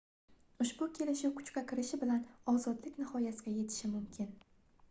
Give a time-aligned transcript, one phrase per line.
[0.63, 4.35] ushbu kelishiv kuchga kirishi bilan ozodlik nihoyasiga yetishi mimkin